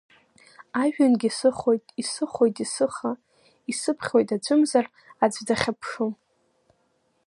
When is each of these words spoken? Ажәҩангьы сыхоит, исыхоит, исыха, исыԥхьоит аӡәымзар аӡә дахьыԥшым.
Ажәҩангьы 0.81 1.29
сыхоит, 1.37 1.83
исыхоит, 2.01 2.55
исыха, 2.63 3.11
исыԥхьоит 3.71 4.29
аӡәымзар 4.35 4.85
аӡә 5.23 5.41
дахьыԥшым. 5.47 6.13